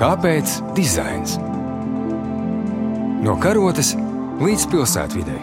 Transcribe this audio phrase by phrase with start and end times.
[0.00, 1.34] Kāpēc dizains?
[3.20, 3.90] No karotes
[4.40, 5.40] līdz pilsētvidai.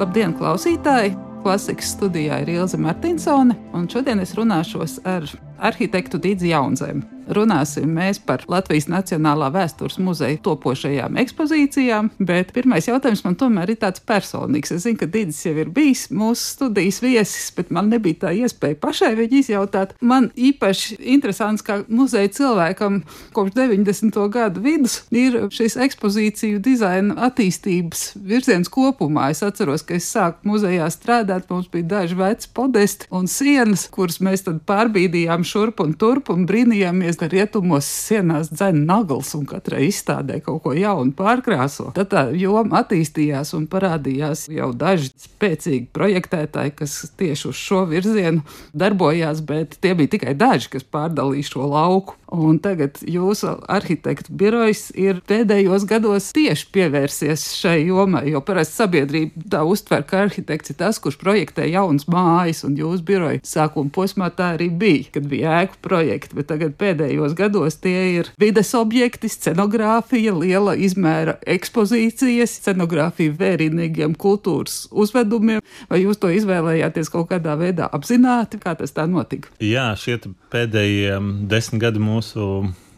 [0.00, 1.14] Labdien, klausītāji!
[1.44, 5.30] Klasikas studijā ir Ilza Martinsone, un šodien es runāšos ar
[5.70, 13.24] arhitektu Dīdzi Jaunzēm runāsim mēs par Latvijas Nacionālā vēstures muzeja topošajām ekspozīcijām, bet pirmais jautājums
[13.26, 14.72] man tomēr ir tāds personīgs.
[14.74, 18.78] Es zinu, ka Digis jau ir bijis mūsu studijas viesis, bet man nebija tā iespēja
[18.80, 19.94] pašai viņu izjautāt.
[20.00, 23.02] Man īpaši interesants, kā muzeja cilvēkam
[23.36, 24.20] kopš 90.
[24.32, 29.30] gadu vidus ir šis ekspozīciju dizaina attīstības virziens kopumā.
[29.32, 34.20] Es atceros, ka es sāku muzejā strādāt, mums bija daži veci podesti un sienas, kuras
[34.24, 39.88] mēs tad pārbīdījām šurp un turp un brīnījāmies, ka rietumos sienās dzēna nagls un katrai
[39.88, 41.90] izstādē kaut ko jaunu pārkrāso.
[41.96, 48.44] Tad tā joma attīstījās un parādījās jau daži spēcīgi projektētāji, kas tieši uz šo virzienu
[48.76, 52.17] darbojās, bet tie bija tikai daži, kas pārdalīja šo lauku.
[52.28, 59.46] Un tagad jūsu arhitektu birojs ir pēdējos gados tieši pievērsies šai jomai, jo parasti sabiedrība
[59.54, 64.28] tā uztver, ka arhitekts ir tas, kurš projektē jaunas mājas, un jūsu biroja sākuma posmā
[64.36, 69.30] tā arī bija, kad bija ēku projekti, bet tagad pēdējos gados tie ir vides objekti,
[69.32, 77.88] scenogrāfija, liela izmēra ekspozīcijas, scenogrāfija vērienīgiem kultūras uzvedumiem, vai jūs to izvēlējāties kaut kādā veidā
[77.88, 79.48] apzināti, kā tas tā notika?
[79.64, 80.20] Jā, šie
[80.52, 81.18] pēdējie
[81.50, 82.44] desmit gadi mūsu mūsu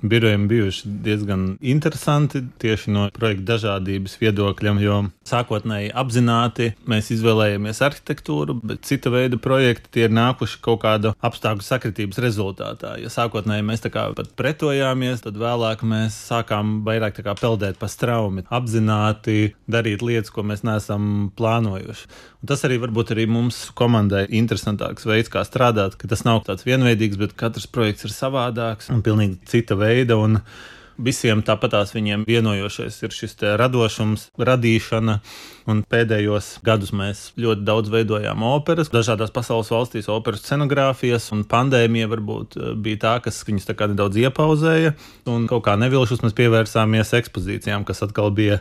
[0.03, 4.97] birojiem bijuši diezgan interesanti tieši no projekta dažādības viedokļiem, jo
[5.29, 11.67] sākotnēji apzināti mēs izvēlējāmies arhitektūru, bet cita veida projekti tie ir nākuši kaut kāda apstākļu
[11.67, 12.97] sakritības rezultātā.
[13.03, 18.47] Ja sākotnēji mēs tā kā pat pretojāmies, tad vēlāk mēs sākām vairāk peldēt pa straumi,
[18.51, 22.11] apzināti darīt lietas, ko mēs neesam plānojuši.
[22.41, 26.64] Un tas arī varbūt arī mums komandai interesantāks veids, kā strādāt, ka tas nav tāds
[26.64, 29.89] vienveidīgs, bet katrs projekts ir savādāks un pilnīgi cita veida.
[29.90, 30.42] Un
[31.05, 35.20] visiem tāpatās viņiem vienojošais ir šis radošums, radīšana.
[35.70, 42.08] Un pēdējos gadus mēs ļoti daudz veidojām operas, dažādās pasaules valstīs, operas scenogrāfijas, un pandēmija
[42.11, 44.94] varbūt eh, bija tā, kas viņus tā kā nedaudz iepauzēja.
[45.30, 48.58] Un kaut kā nevilšus mēs pievērsāmies ekspozīcijām, kas atkal bija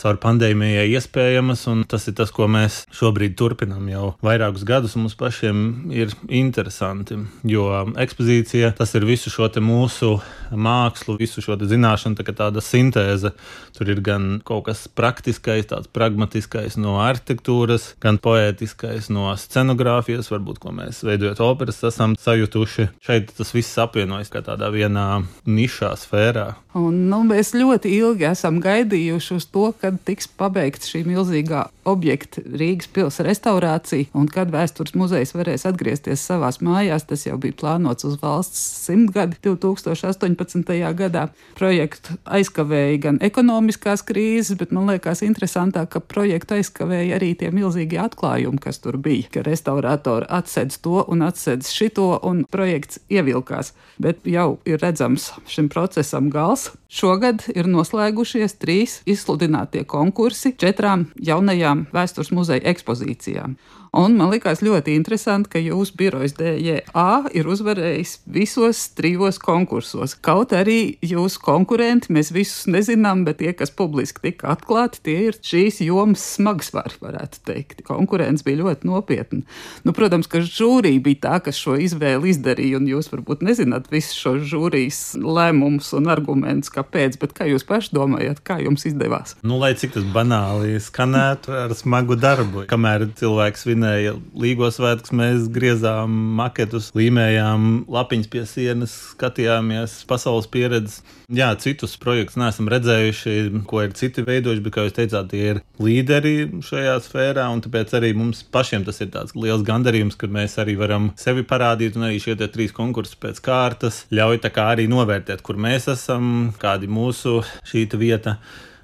[0.00, 4.96] caur pandēmijai iespējamas, un tas ir tas, ko mēs šobrīd turpinām jau vairākus gadus.
[4.96, 7.68] Mums pašiem ir interesanti, jo
[8.00, 10.14] ekspozīcija tas ir visu šo mūsu
[10.50, 13.32] mākslu, visu šo zināšanu, tā tāda sintēze.
[13.76, 20.60] Tur ir gan kaut kas praktiskais, tāds pragmatiskais no arhitektūras, gan poētiskais no scenogrāfijas, varbūt
[20.62, 22.90] ko mēs veidojot operas, esam sajutuši.
[23.04, 26.50] Šeit tas viss apvienojas kā tādā vienā nišā sfērā.
[26.78, 32.44] Un, nu, mēs ļoti ilgi esam gaidījuši uz to, kad tiks pabeigta šī milzīgā objekta
[32.46, 37.08] Rīgas pilsētas restaurācija, un kad vēstures muzejs varēs atgriezties savās mājās.
[37.10, 40.70] Tas jau bija plānots uz valsts simtgadi 2018.
[41.00, 41.24] gadā.
[41.58, 47.98] Projektu aizkavēja gan ekonomiskās krīzes, bet man liekas interesantāk, ka projektu aizkavēja arī tie milzīgie
[48.04, 49.26] atklājumi, kas tur bija.
[49.34, 53.74] Ka restaurātori atsedz to un atsedz šito, un projekts ievilkās.
[53.98, 61.06] Bet jau ir redzams šim procesam gals Diemžēl šogad ir noslēgušies trīs izsludinātie konkursi četrām
[61.16, 63.56] jaunajām vēstures muzeja ekspozīcijām.
[63.90, 70.14] Un man likās ļoti interesanti, ka jūsu birojas DJA ir uzvarējis visos trijos konkursos.
[70.22, 75.38] Kaut arī jūsu konkurenti, mēs visus nezinām, bet tie, kas publiski tika atklāti, tie ir
[75.42, 77.82] šīs jomas smagsvari, varētu teikt.
[77.88, 79.42] Konkurence bija ļoti nopietna.
[79.82, 84.14] Nu, protams, ka žūrija bija tā, kas šo izvēli izdarīja, un jūs varbūt nezināt visus
[84.22, 89.34] šos žūrijas lēmumus un argumentus, kāpēc, bet kā jūs paši domājat, kā jums izdevās?
[89.42, 95.12] Nu, lai cik tas banāli skanētu ar smagu darbu, kamēr cilvēks vien svinēja Līgos svētkus,
[95.16, 101.00] mēs griezām maketus, līmējām lapiņas pie sienas, skatījāmies pasaules pieredzes.
[101.30, 105.60] Jā, citus projektus neesam redzējuši, ko ir citi veidojuši, bet, kā jūs teicāt, tie ir
[105.80, 110.58] līderi šajā sfērā, un tāpēc arī mums pašiem tas ir tāds liels gandarījums, ka mēs
[110.60, 114.88] arī varam sevi parādīt, un arī šie trīs konkursi pēc kārtas ļauj tā kā arī
[114.90, 117.40] novērtēt, kur mēs esam, kāda ir mūsu
[117.70, 118.40] šī vieta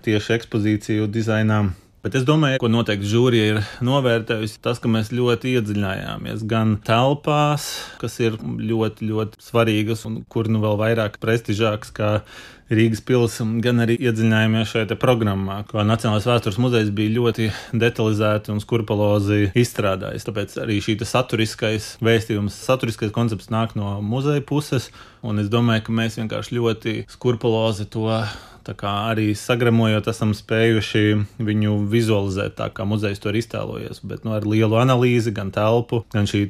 [0.06, 1.74] tieši ekspozīciju dizainām.
[2.04, 7.64] Bet es domāju, ko noteikti žūrija ir novērtējusi, tas, ka mēs ļoti iedziļinājāmies gan telpās,
[7.98, 12.10] kas ir ļoti, ļoti svarīgas un kur nu vēl vairāk prestižākas kā
[12.66, 18.58] Rīgas pilsēta, gan arī iedziļinājāmies šajā programmā, ko Nacionālais vēstures muzejs bija ļoti detalizēti un
[18.62, 20.26] skrupulozi izstrādājis.
[20.26, 24.90] Tāpēc arī šī saturiskais vēstījums, saturiskais koncepts nāk no muzeja puses,
[25.22, 28.10] un es domāju, ka mēs vienkārši ļoti skrupulozi to
[28.74, 31.04] Arī sagremojot, esam spējuši
[31.38, 36.04] viņu vizualizēt tā, kā muzejs to ir iztēlojies, bet nu, ar lielu analīzi, gan telpu,
[36.12, 36.46] gan šī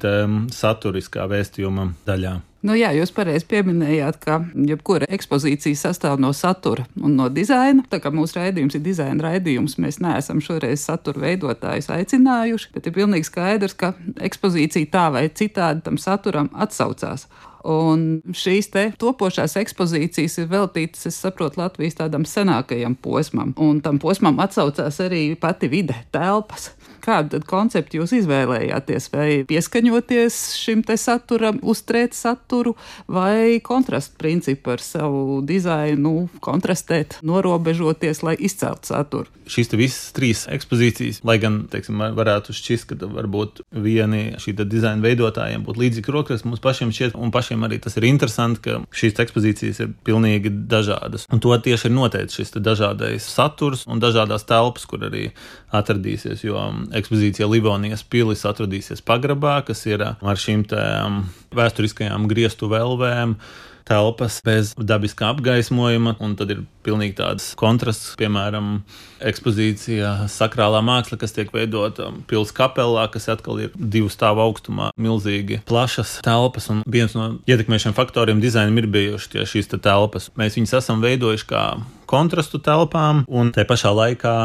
[0.54, 2.36] saturiskā vēstījuma daļā.
[2.66, 7.84] Nu, jā, jūs pareizi pieminējāt, ka jebkura ekspozīcija sastāv no satura un no dizaina.
[7.92, 12.96] Tā kā mūsu raidījums ir dizaina raidījums, mēs neesam šoreiz satura veidotājus aicinājuši, bet ir
[12.96, 17.28] pilnīgi skaidrs, ka ekspozīcija tā vai citādi tam saturam atsaucās.
[17.66, 18.02] Un
[18.36, 23.54] šīs te topošās ekspozīcijas ir veltītas, es saprotu, Latvijas tādam senākajam posmam.
[23.58, 26.70] Un tam posmam atsaucās arī pati vide, telpas.
[27.06, 29.08] Kādu konceptu jūs izvēlējāties?
[29.12, 32.74] Vai pieskaņoties šim te saturam, uzturēt saturu,
[33.06, 39.30] vai kontrastu principu ar savu dizainu, kontrastēt, norobežoties, lai izceltu saturu?
[39.46, 45.62] Šīs visas trīs ekspozīcijas, lai gan, teiksim, varētu šķist, ka varbūt vieni šī dizaina veidotājiem
[45.62, 49.82] būtu līdzīgi rokraksti, mums pašiem šķiet, un pašiem arī tas ir interesanti, ka šīs ekspozīcijas
[49.84, 51.28] ir pilnīgi dažādas.
[51.30, 55.28] Un to tieši ir noteicis šis dažādais saturs un dažādās telpas, kur arī
[55.70, 56.42] atradīsies.
[56.42, 56.58] Jo
[56.98, 61.22] ekspozīcija Livonijas pilis atradīsies pagrabā, kas ir ar šīm um,
[61.56, 63.36] vēsturiskajām griestu velvēm
[63.86, 68.80] telpas bez dabiskā apgaismojuma, un tad ir pilnīgi tāds kontrasts, piemēram,
[69.26, 75.60] ekspozīcija sakrālā māksla, kas tiek veidota pilsētas kapelā, kas atkal ir divu stāvu augstumā, milzīgi
[75.68, 80.30] plašas telpas, un viens no ietekmējušiem faktoriem dizainam ir bijuši tieši šīs telpas.
[80.38, 81.66] Mēs viņus esam veidojuši kā
[82.08, 84.36] kontrastu telpām, un te pašā laikā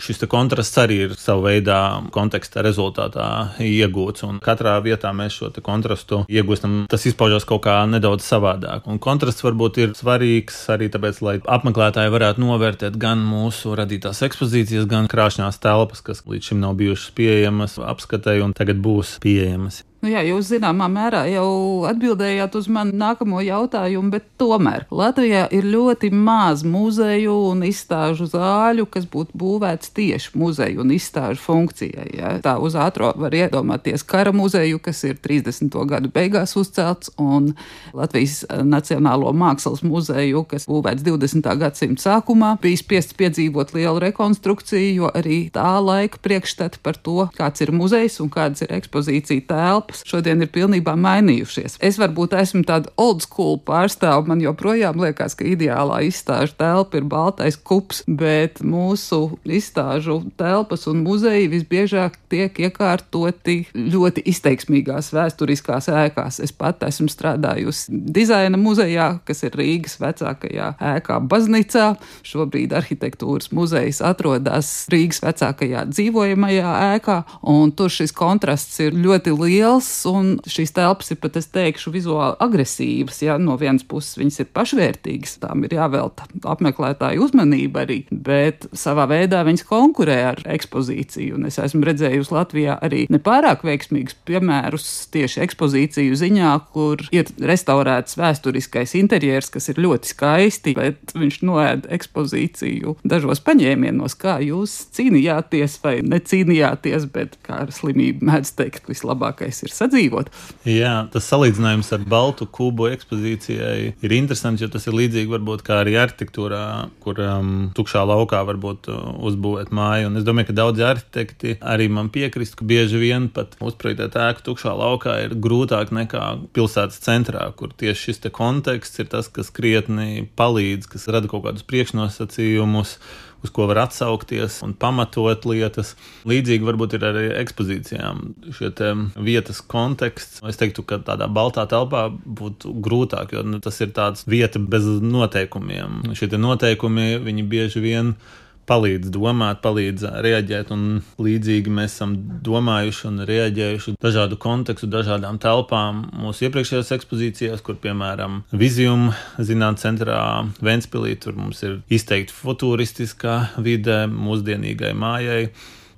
[0.00, 1.80] šis kontrasts arī ir savā veidā
[2.14, 3.26] konteksta rezultātā
[3.64, 4.24] iegūts.
[4.28, 6.84] Un katrā vietā mēs šo kontrastu iegūstam.
[6.90, 8.88] Tas izpaužas kaut kā nedaudz savādāk.
[8.90, 14.88] Un kontrasts varbūt ir svarīgs arī tāpēc, lai apmeklētāji varētu novērtēt gan mūsu radītās ekspozīcijas,
[14.90, 19.84] gan krāšņās telpas, kas līdz šim nav bijušas pieejamas apskatēji un tagad būs pieejamas.
[20.00, 25.66] Nu jā, jūs zināmā mērā jau atbildējāt uz manu nākamo jautājumu, bet tomēr Latvijā ir
[25.68, 32.06] ļoti maz muzeju un izstāžu zāļu, kas būtu būvēts tieši muzeju un izstāžu funkcijai.
[32.16, 32.30] Ja?
[32.40, 35.76] Tā uz ātro var iedomāties kara muzeju, kas ir 30.
[35.92, 37.52] gadu beigās uzcelts, un
[37.92, 41.50] Latvijas Nacionālo mākslas muzeju, kas būvēts 20.
[41.60, 47.60] gadsimta sākumā, bija spiests piedzīvot lielu rekonstrukciju, jo arī tā laika priekšstati par to, kāds
[47.60, 51.78] ir muzejs un kādas ir ekspozīcija telpa telpas šodien ir pilnībā mainījušies.
[51.82, 57.04] Es varbūt esmu tāda old school pārstāve, man joprojām liekas, ka ideālā izstāžu telpa ir
[57.04, 66.40] baltais kups, bet mūsu izstāžu telpas un muzeji visbiežāk tiek iekārtoti ļoti izteiksmīgās vēsturiskās ēkās.
[66.40, 71.94] Es pat esmu strādājusi dizaina muzejā, kas ir Rīgas vecākajā ēkā baznīcā.
[72.26, 77.20] Šobrīd arhitektūras muzejs atrodas Rīgas vecākajā dzīvojamajā ēkā,
[77.50, 81.92] un tur šis kontrasts ir ļoti liels liels, un šīs telpas ir pat, es teikšu,
[81.92, 83.22] vizuāli agresīvas.
[83.22, 83.38] Ja?
[83.38, 89.42] No vienas puses viņas ir pašvērtīgas, tām ir jāvelta apmeklētāju uzmanība arī, bet savā veidā
[89.44, 91.36] viņas konkurē ar ekspozīciju.
[91.38, 98.18] Un es esmu redzējusi Latvijā arī nepārāk veiksmīgus piemērus tieši ekspozīciju ziņā, kur ir restaurēts
[98.20, 105.78] vēsturiskais interjers, kas ir ļoti skaisti, bet viņš noēda ekspozīciju dažos paņēmienos, kā jūs cīnījāties
[105.84, 110.30] vai necīnījāties, bet kā ar slimību mēdz teikt, vislabākais ir ir sadzīvot.
[110.68, 115.80] Jā, tas salīdzinājums ar Baltu kubu ekspozīcijai ir interesants, jo tas ir līdzīgi varbūt kā
[115.84, 116.64] arī arhitektūrā,
[117.04, 120.10] kur um, tukšā laukā varbūt uh, uzbūvēt māju.
[120.10, 124.46] Un es domāju, ka daudzi arhitekti arī man piekrist, ka bieži vien pat uzprojektēt ēku
[124.50, 130.28] tukšā laukā ir grūtāk nekā pilsētas centrā, kur tieši šis konteksts ir tas, kas krietni
[130.38, 132.98] palīdz, kas rada kaut kādus priekšnosacījumus
[133.44, 135.94] uz ko var atsaukties un pamatot lietas.
[136.28, 138.22] Līdzīgi varbūt ir arī ekspozīcijām.
[138.56, 138.72] Šie
[139.16, 144.26] vietas konteksts, es teiktu, ka tādā baltā telpā būtu grūtāk, jo nu, tas ir tāds
[144.28, 146.12] vieta bez noteikumiem.
[146.18, 150.72] Šie noteikumi, viņi bieži vien ir palīdz domāt, palīdz reaģēt.
[151.20, 152.14] Līdzīgi mēs esam
[152.46, 160.20] domājuši un reaģējuši dažādu kontekstu, dažādām telpām mūsu iepriekšējās ekspozīcijās, kur, piemēram, Vizijuma zinātnē centrā
[160.64, 165.44] Ventspīlī, tur mums ir izteikti futūristiskā vide mūsdienīgai mājai.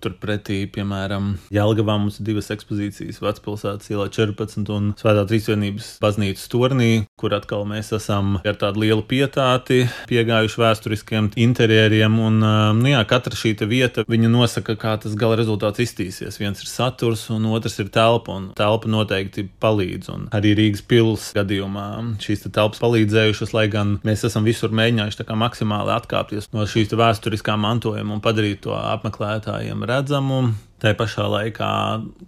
[0.02, 7.06] Turpretī, piemēram, Jālgavā mums ir divas ekspozīcijas- Vecpilsētas ielā 14 un Svētā Trīsvienības baznīcas turnī,
[7.16, 12.18] kur atkal mēs esam ar tādu lielu pietāti piegājuši vēsturiskiem interjeriem.
[12.18, 12.40] Un,
[12.80, 16.38] nu jā, katra šī vieta, viņa nosaka, kā tas gala rezultāts iztīsies.
[16.40, 20.10] Viens ir saturs, un otrs ir telpa, un telpa noteikti palīdz.
[20.12, 21.86] Un arī Rīgas pils gadījumā
[22.22, 28.16] šīs telpas palīdzējušas, lai gan mēs esam visur mēģinājuši maksimāli atkāpties no šīs vēsturiskā mantojuma
[28.16, 30.42] un padarīt to apmeklētājiem redzamu.
[30.82, 31.70] Tā pašā laikā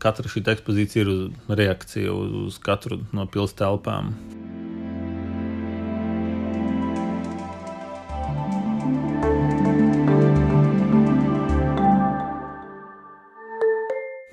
[0.02, 4.12] katra šī ekspozīcija ir reakcija uz katru no pilsētas telpām.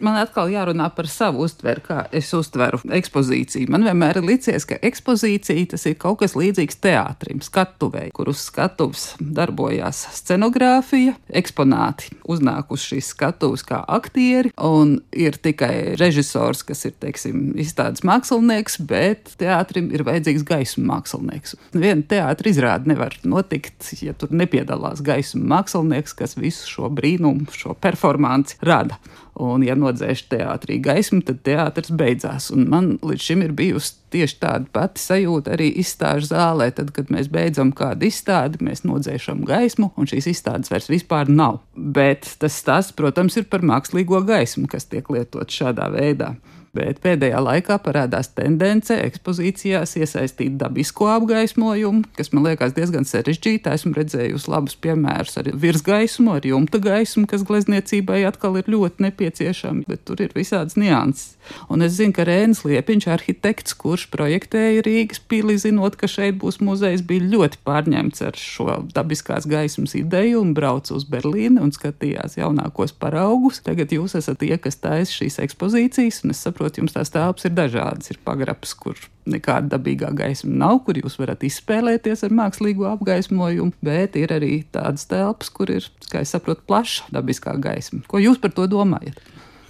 [0.01, 3.69] Man atkal jārunā par savu uztveri, kā es uztveru ekspozīciju.
[3.71, 8.41] Man vienmēr ir licies, ka ekspozīcija tas ir kaut kas līdzīgs teātrim, skatuvei, kur uz
[8.47, 16.85] skatuves darbojās scenogrāfija, eksponāti uznāk uz šīs skatuves kā aktieri, un ir tikai režisors, kas
[16.89, 21.57] ir, teiksim, izstādes mākslinieks, bet teātrim ir vajadzīgs gaismu mākslinieks.
[21.77, 27.77] Viena teātra izrāde nevar notikt, ja tur nepiedalās gaismu mākslinieks, kas visu šo brīnumu, šo
[27.77, 28.97] performanci rada.
[29.41, 32.51] Un, ja nodzēš teātrī gaismu, tad teātris beidzās.
[32.53, 36.69] Un man līdz šim ir bijusi tieši tāda pati sajūta arī izstāžu zālē.
[36.77, 41.61] Tad, kad mēs beidzam kādu izstādi, mēs nodzēšam gaismu, un šīs izstādes vairs vispār nav.
[41.73, 46.35] Bet tas stāsts, protams, ir par mākslīgo gaismu, kas tiek lietots šādā veidā
[46.75, 53.75] bet pēdējā laikā parādās tendence ekspozīcijās iesaistīt dabisko apgaismojumu, kas man liekas diezgan sarežģīta.
[53.75, 59.85] Esmu redzējusi labus piemērus ar virsgaismu, ar jumta gaismu, kas glezniecībai atkal ir ļoti nepieciešami,
[59.89, 61.35] bet tur ir visādas nianses.
[61.73, 66.61] Un es zinu, ka Rēns Liepiņš, arhitekts, kurš projektēja Rīgas pili, zinot, ka šeit būs
[66.63, 72.37] muzejs, bija ļoti pārņemts ar šo dabiskās gaismas ideju un brauca uz Berlīni un skatījās
[72.39, 73.59] jaunākos paraugus.
[73.65, 77.45] Tagad jūs esat tie, kas taisa šīs ekspozīcijas, un es saprotu, saprotu, jums tās telpas
[77.45, 78.11] ir dažādas.
[78.11, 84.15] Ir pagrabs, kur nekāda dabīgā gaisma nav, kur jūs varat izspēlēties ar mākslīgo apgaismojumu, bet
[84.15, 88.03] ir arī tādas telpas, kur ir, kā es saprotu, plaša dabiskā gaisma.
[88.07, 89.19] Ko jūs par to domājat?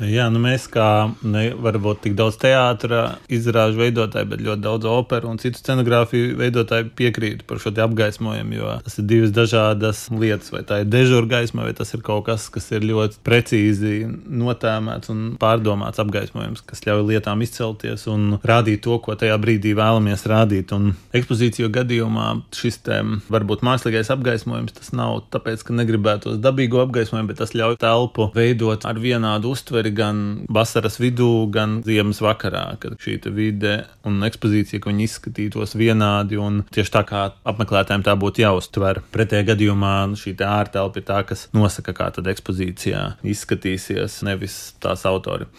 [0.02, 5.30] Jā, nu mēs kā ne, varbūt tik daudz teātra izrāžu veidotāji, bet ļoti daudz operu
[5.30, 10.50] un citu scenogrāfiju veidotāji piekrīt par šo apgaismojumu, jo tas ir divas dažādas lietas.
[10.54, 13.94] Vai tā ir dežūra gaisma, vai tas ir kaut kas, kas ir ļoti precīzi
[14.42, 20.26] notēmēts un pārdomāts apgaismojums, kas ļauj lietām izcelties un rādīt to, ko tajā brīdī vēlamies
[20.30, 20.74] rādīt.
[20.74, 23.00] Un ekspozīciju gadījumā šis te
[23.32, 28.90] varbūt mākslīgais apgaismojums tas nav tāpēc, ka negribētos dabīgo apgaismojumu, bet tas ļauj telpu veidot
[28.90, 30.22] ar vienādu uztveri gan
[30.52, 33.76] vasaras vidū, gan ziemas vakarā, kad šī vide
[34.08, 39.04] un ekspozīcija, ka viņi izskatītos vienādi un tieši tā kā apmeklētājiem tā būtu jāuztver.
[39.14, 45.50] Pretējā gadījumā šī ārtelpa ir tā, kas nosaka, kā tad ekspozīcijā izskatīsies, nevis tās autori.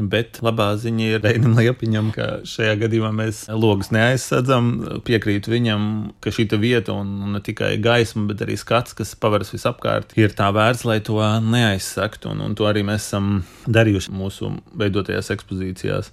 [0.00, 4.70] Bet labā ziņa ir Reinam Liepiņam, ka šajā gadījumā mēs logus neaizsadzam.
[5.04, 5.82] Piekrītu viņam,
[6.24, 10.48] ka šī vieta un ne tikai gaisma, bet arī skats, kas paveras visapkārt, ir tā
[10.56, 12.32] vērts, lai to neaizsaktu.
[12.32, 16.12] Un, un to arī mēs esam darījuši mūsu veidotajās ekspozīcijās.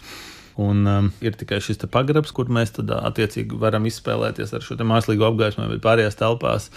[0.58, 5.27] Un um, ir tikai šis pagrabs, kur mēs tad attiecīgi varam izspēlēties ar šo mākslīgo
[5.29, 6.72] apgaismojumu, bet pārējās telpās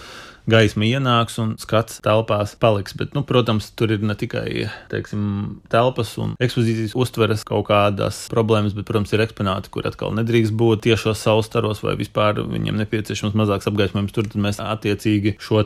[0.52, 2.94] gaisma ienāks un skats telpās paliks.
[2.98, 5.24] Bet, nu, protams, tur ir ne tikai teiksim,
[5.72, 10.84] telpas un ekspozīcijas uztveres kaut kādas problēmas, bet, protams, ir eksponāti, kur atkal nedrīkst būt
[10.88, 14.14] tiešos saustaros vai vispār viņiem nepieciešams mazāks apgaismojums.
[14.14, 15.62] Tur mēs attiecīgi šo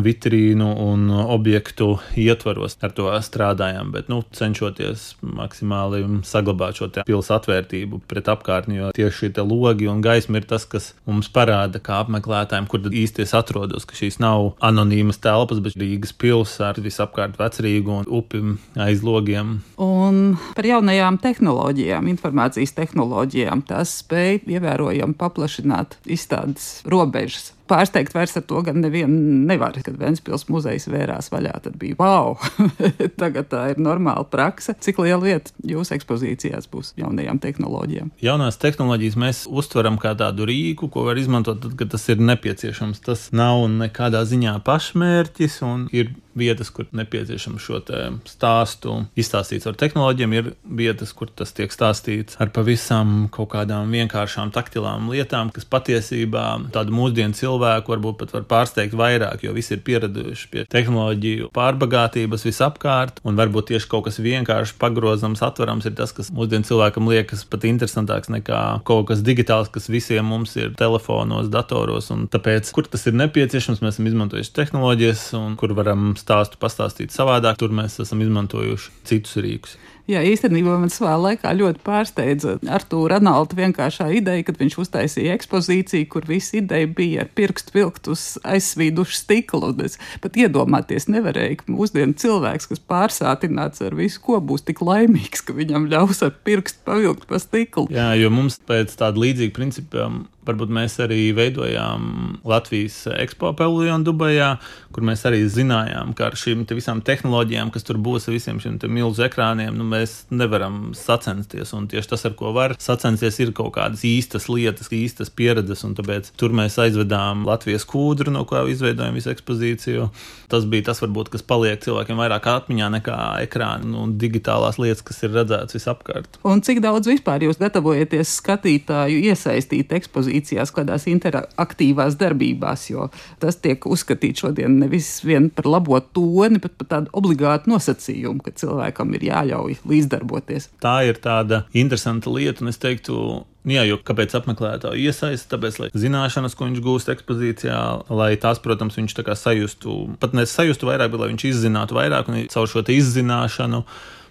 [0.00, 8.02] vitrīnu un objektu ietvaros ar to strādājam, bet nu, cenšoties maksimāli saglabāt šo pilsētu atvērtību
[8.10, 12.68] pret apkārtni, jo tieši šie logi un gaisma ir tas, kas mums parāda, kā apmeklētājiem,
[12.70, 18.08] kur īsti es atrodos, ka šīs nav anonīmas telpas, bet Rīgas pilsēta visapkārt vecrīgu un
[18.08, 18.42] upi
[18.76, 19.60] aiz logiem.
[19.78, 28.44] Un par jaunajām tehnoloģijām, informācijas tehnoloģijām, tās spēja ievērojami paplašināt izstādes robežas pārsteigt vairs ar
[28.48, 29.16] to gan nevienu
[29.48, 29.76] nevar.
[29.84, 32.36] Kad Ventspils muzejs vērās vaļā, tad bija wow!
[33.20, 34.74] Tagad tā ir normāla praksa.
[34.74, 38.12] Cik liela vieta jūsu ekspozīcijās būs jaunajām tehnoloģijām?
[38.24, 43.02] Jaunās tehnoloģijas mēs uztveram kā tādu rīku, ko var izmantot tad, kad tas ir nepieciešams.
[43.06, 47.80] Tas nav nekādā ziņā pašmērķis un ir vietas, kur nepieciešams šo
[48.28, 48.96] stāstu.
[49.18, 55.08] Izstāstīt ar tehnoloģiem, ir vietas, kur tas tiek stāstīts ar pavisam kaut kādām vienkāršām taktilām
[55.10, 60.50] lietām, kas patiesībā tādu mūsdienu cilvēku varbūt pat var pārsteigt vairāk, jo visi ir pieraduši
[60.52, 66.30] pie tehnoloģiju pārbagātības visapkārt, un varbūt tieši kaut kas vienkārši pagrozams, atverams ir tas, kas
[66.34, 72.10] mūsdienu cilvēkam liekas pat interesantāks nekā kaut kas digitāls, kas visiem mums ir telefonos, datoros,
[72.14, 77.14] un tāpēc, kur tas ir nepieciešams, mēs esam izmantojuši tehnoloģijas, un kur varam stāstu pastāstīt
[77.14, 77.58] savādāk.
[77.60, 79.78] Tur mēs esam izmantojuši citus rīkus.
[80.10, 86.08] Jā, īstenībā man savā laikā ļoti pārsteidza Arthūra Ranalda vienkāršā ideja, kad viņš uztaisīja ekspozīciju,
[86.10, 89.70] kur visa ideja bija ar pirkstu vilkt uz aizsvīdušu stiklu.
[89.86, 95.44] Es pat iedomāties nevarēju, ka mūsdienu cilvēks, kas pārsātināts ar visu, ko būs tik laimīgs,
[95.46, 97.86] ka viņam ļaus ar pirkstu pavilkt pa stiklu.
[97.94, 100.10] Jā, jo mums pēc tāda līdzīga principa
[100.48, 104.54] Varbūt mēs arī veidojām Latvijas ekspo paviljonu Dubajā,
[104.94, 108.60] kur mēs arī zinājām, ka ar šīm te visām tehnoloģijām, kas tur būs, ar visiem
[108.62, 111.74] šiem milzu ekrāniem, nu, mēs nevaram sacensties.
[111.76, 115.84] Un tieši tas, ar ko var sacensties, ir kaut kādas īstas lietas, īstas pieredzes.
[116.00, 120.08] Tāpēc tur mēs aizvedām Latvijas kūdru, no kā izveidojām visu ekspozīciju.
[120.50, 125.04] Tas bija tas, varbūt, kas paliek cilvēkiem vairāk atmiņā nekā ekrāni un nu, digitālās lietas,
[125.06, 126.40] kas ir redzētas visapkārt.
[126.48, 129.92] Un cik daudz vispār jūs gatavojaties skatītāju iesaistīt
[130.30, 133.08] ekspozīcijās, kādās interaktīvās darbībās, jo
[133.40, 138.54] tas tiek uzskatīts šodien nevis vien par labo toni, bet par tādu obligātu nosacījumu, ka
[138.54, 140.70] cilvēkam ir jāļauj līdzdarboties.
[140.80, 145.44] Tā ir tāda interesanta lieta, un es teiktu, Nu jā, jo kāpēc apmeklētāju iesaist?
[145.52, 150.32] Tāpēc, lai zināšanas, ko viņš gūst ekspozīcijā, lai tās, protams, viņš tā kā sajustu, pat
[150.32, 153.82] ne sajustu vairāk, bet lai viņš izzinātu vairāk un caur šo izzināšanu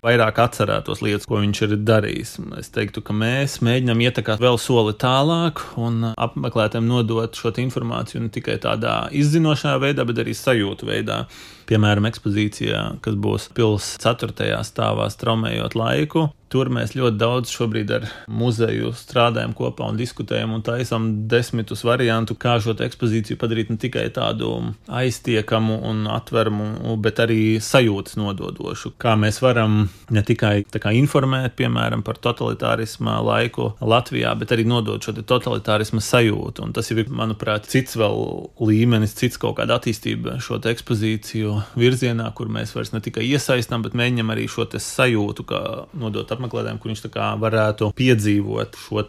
[0.05, 2.33] vairāk atcerētos lietas, ko viņš ir darījis.
[2.59, 8.33] Es teiktu, ka mēs mēģinām ietekmēt vēl soli tālāk un apmeklētājiem nodot šo informāciju ne
[8.33, 11.23] tikai tādā izzinošā veidā, bet arī sajūtu veidā.
[11.69, 14.63] Piemēram, ekspozīcijā, kas būs pilsētas 4.
[14.65, 20.63] stāvā, straumējot laiku, Tur mēs ļoti daudz šobrīd ar muzeju strādājam kopā un diskutējam un
[20.65, 24.55] taisām desmitus variantu, kā šo ekspozīciju padarīt ne tikai tādu
[24.89, 28.95] aiztiekamu un atveramu, bet arī sajūtas nododošu.
[29.01, 35.05] Kā mēs varam ne tikai kā, informēt, piemēram, par totalitārisma laiku Latvijā, bet arī nodot
[35.05, 36.65] šo totalitārisma sajūtu.
[36.65, 42.49] Un tas ir, manuprāt, cits vēl līmenis, cits kaut kāda attīstība šo ekspozīciju virzienā, kur
[42.49, 45.61] mēs vairs ne tikai iesaistām, bet mēģinam arī šo sajūtu, kā
[45.97, 47.05] nodot apmeklētājiem, kur viņš
[47.43, 49.03] varētu piedzīvot šo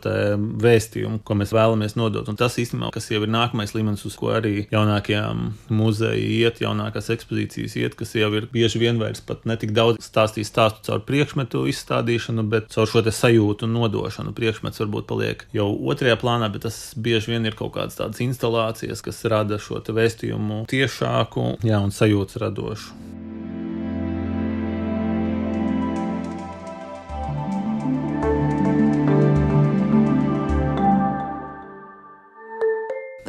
[0.60, 2.28] vēstījumu, ko mēs vēlamies nodot.
[2.30, 7.10] Un tas īstenībā, kas jau ir nākamais līmenis, uz ko arī jaunākajām muzeja iet, jaunākās
[7.14, 11.04] ekspozīcijas iet, kas jau ir bieži vien vairs pat ne tik daudz stāstījis stāstu caur
[11.06, 14.34] priekšmetu izstādīšanu, bet caur šo sajūtu nodošanu.
[14.36, 19.04] Priekšmets varbūt paliek jau otrajā plānā, bet tas bieži vien ir kaut kādas tādas instalācijas,
[19.04, 23.19] kas rada šo vēstījumu tiešāku jā, un sajūtas radošu.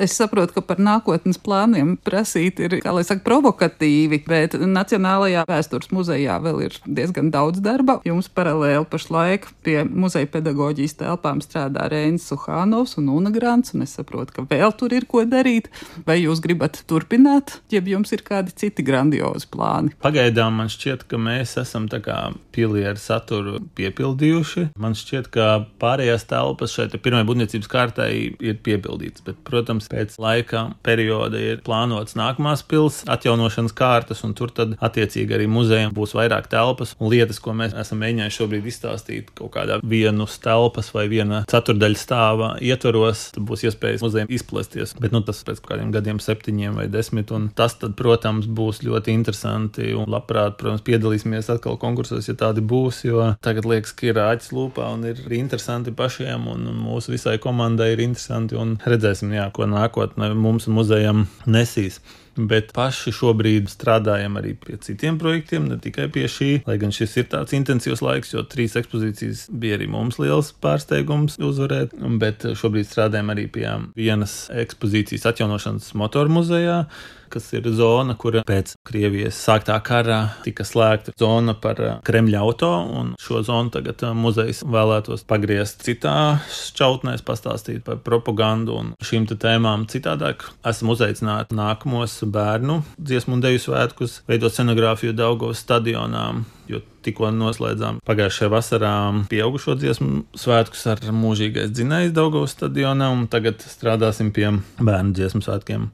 [0.01, 5.91] Es saprotu, ka par nākotnes plāniem prasīt ir, kā lai saka, provokatīvi, bet Nacionālajā vēstures
[5.93, 7.99] muzejā vēl ir diezgan daudz darba.
[8.07, 13.93] Jums paralēli pašlaik pie muzeja pedagoģijas telpām strādā Reinis Suhānovs un Una Grants, un es
[13.99, 15.69] saprotu, ka vēl tur ir ko darīt.
[16.07, 19.93] Vai jūs gribat turpināt, ja jums ir kādi citi grandiozi plāni?
[20.01, 22.17] Pagaidām man šķiet, ka mēs esam tā kā
[22.57, 24.71] pilieru saturu piepildījuši.
[24.81, 25.51] Man šķiet, ka
[25.83, 28.11] pārējās telpas šeit pirmajai būvniecības kārtai
[28.41, 34.53] ir piepildītas, bet, protams, pēc laika perioda ir plānotas nākamās pilsētas atjaunošanas kārtas, un tur
[34.55, 39.31] tad attiecīgi arī muzejiem būs vairāk telpas un lietas, ko mēs esam mēģinājuši šobrīd izstāstīt
[39.37, 44.95] kaut kādā vienas telpas vai viena ceturdaļa stāva ietvaros, tad būs iespējas muzejiem izplesties.
[45.01, 49.15] Bet nu, tas pēc kādiem gadiem, septiņiem vai desmit, un tas tad, protams, būs ļoti
[49.15, 54.21] interesanti un labprāt, protams, piedalīsimies atkal konkursos, ja tādi būs, jo tagad liekas, ka ir
[54.23, 59.49] āķis lūpā un ir interesanti pašiem, un mūsu visai komandai ir interesanti, un redzēsim, jā,
[59.55, 61.99] ko nāk nākotnē mums muzejam nesīs.
[62.39, 66.51] Bet paši šobrīd strādājam arī pie citiem projektiem, ne tikai pie šī.
[66.67, 71.35] Lai gan šis ir tāds intensīvs laiks, jo trīs ekspozīcijas bija arī mums liels pārsteigums
[71.43, 71.97] uzvarēt.
[72.21, 73.67] Bet šobrīd strādājam arī pie
[73.99, 76.85] vienas ekspozīcijas atjaunošanas motoru muzejā
[77.31, 82.71] kas ir zona, kur pēc Krievijas sāktā kara tika slēgta zona par uh, Kremļa auto,
[82.99, 86.15] un šo zonu tagad uh, muzejs vēlētos pagriezt citā
[86.51, 90.47] šķautnēs, pastāstīt par propagandu un šīm tēmām citādāk.
[90.67, 97.99] Esmu uzaicināti nākamos bērnu dziesmu un deju svētkus, veidot scenogrāfiju Daugos stadionām, jo tikko noslēdzām
[98.07, 98.93] pagājušajā vasarā
[99.31, 105.89] pieaugušo dziesmu svētkus ar mūžīgais dzinējs Daugos stadionā, un tagad strādāsim pie bērnu dziesmu svētkiem.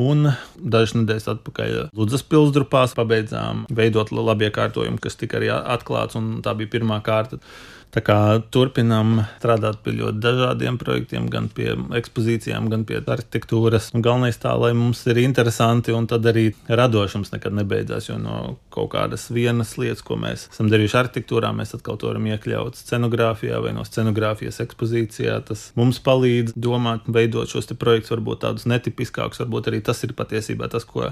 [0.00, 6.54] Un dažas nedēļas atpakaļ Ludus pilsdrupās pabeidzām veidot labiekārtojumu, kas tika arī atklāts, un tā
[6.56, 7.40] bija pirmā kārta.
[7.90, 8.16] Tā kā
[8.54, 13.88] turpinām strādāt pie ļoti dažādiem projektiem, gan pie ekspozīcijām, gan pie arhitektūras.
[13.96, 18.06] Un galvenais tā, lai mums ir interesanti, un tad arī radošums nekad nebeidzās.
[18.06, 18.36] Jo no
[18.70, 23.58] kaut kādas vienas lietas, ko mēs esam darījuši arhitektūrā, mēs atkal to varam iekļaut scenogrāfijā
[23.64, 25.40] vai no scenogrāfijas ekspozīcijā.
[25.50, 29.42] Tas mums palīdz domāt, veidot šos projektus, varbūt tādus netipiskākus.
[29.42, 31.10] Varbūt arī tas ir patiesībā tas, ko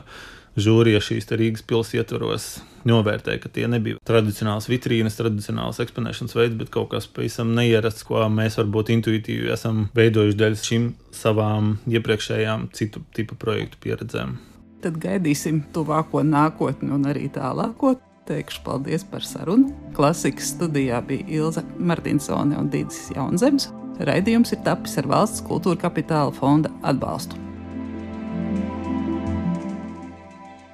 [0.57, 2.49] žūrija šīs Rīgas pilsētas ietvaros
[2.89, 8.25] novērtēja, ka tie nebija tradicionāls vitrīnas, tradicionāls eksponēšanas veids, bet kaut kas pavisam neierasts, ko
[8.33, 14.37] mēs varbūt intuitīvi esam veidojuši dēļ šīm savām iepriekšējām citu tipu projektu pieredzēm.
[14.85, 17.97] Tad gaidīsim tuvāko nākotni un arī tālāko.
[18.29, 19.73] teikšu paldies par sarunu.
[19.97, 23.71] Klasikas studijā bija Ilza Martinsone un Dīdzis Jaunzems.
[24.05, 27.48] Raidījums ir tapis ar valsts kultūra kapitāla fonda atbalstu.